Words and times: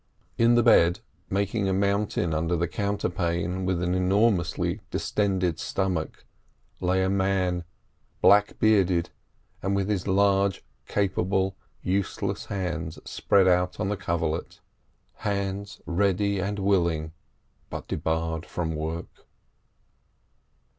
In 0.35 0.55
the 0.55 0.63
bed, 0.63 0.99
making 1.29 1.69
a 1.69 1.73
mountain 1.73 2.33
under 2.33 2.55
the 2.55 2.67
counterpane 2.67 3.65
with 3.67 3.83
an 3.83 3.93
enormously 3.93 4.81
distended 4.89 5.59
stomach, 5.59 6.25
lay 6.79 7.03
a 7.03 7.07
man, 7.07 7.65
black 8.19 8.57
bearded, 8.57 9.11
and 9.61 9.75
with 9.75 9.87
his 9.89 10.07
large, 10.07 10.65
capable, 10.87 11.55
useless 11.83 12.45
hands 12.45 12.97
spread 13.05 13.47
out 13.47 13.79
on 13.79 13.89
the 13.89 13.95
coverlet—hands 13.95 15.81
ready 15.85 16.39
and 16.39 16.57
willing, 16.57 17.11
but 17.69 17.87
debarred 17.87 18.43
from 18.47 18.73
work. 18.75 19.27